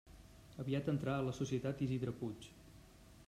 [0.63, 2.51] Aviat entrà a la societat Isidre Puig.